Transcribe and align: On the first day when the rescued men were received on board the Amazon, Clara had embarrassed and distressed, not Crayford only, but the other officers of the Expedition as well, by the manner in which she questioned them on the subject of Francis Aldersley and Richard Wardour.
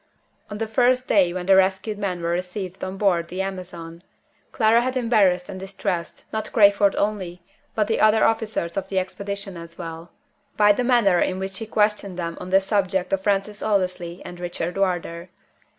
On 0.49 0.57
the 0.57 0.65
first 0.65 1.07
day 1.07 1.31
when 1.31 1.45
the 1.45 1.55
rescued 1.55 1.99
men 1.99 2.23
were 2.23 2.31
received 2.31 2.83
on 2.83 2.97
board 2.97 3.27
the 3.27 3.43
Amazon, 3.43 4.01
Clara 4.51 4.81
had 4.81 4.97
embarrassed 4.97 5.47
and 5.47 5.59
distressed, 5.59 6.25
not 6.33 6.51
Crayford 6.51 6.95
only, 6.95 7.43
but 7.75 7.85
the 7.85 7.99
other 7.99 8.25
officers 8.25 8.75
of 8.75 8.89
the 8.89 8.97
Expedition 8.97 9.55
as 9.57 9.77
well, 9.77 10.11
by 10.57 10.71
the 10.71 10.83
manner 10.83 11.19
in 11.19 11.37
which 11.37 11.51
she 11.53 11.67
questioned 11.67 12.17
them 12.17 12.35
on 12.41 12.49
the 12.49 12.61
subject 12.61 13.13
of 13.13 13.21
Francis 13.21 13.61
Aldersley 13.61 14.23
and 14.25 14.39
Richard 14.39 14.75
Wardour. 14.75 15.29